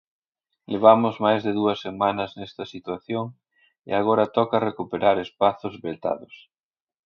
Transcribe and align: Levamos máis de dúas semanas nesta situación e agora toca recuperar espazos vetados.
Levamos 0.73 1.15
máis 1.25 1.41
de 1.45 1.51
dúas 1.59 1.79
semanas 1.85 2.31
nesta 2.39 2.63
situación 2.73 3.25
e 3.89 3.91
agora 3.99 4.31
toca 4.37 4.65
recuperar 4.69 5.15
espazos 5.19 5.73
vetados. 5.85 6.35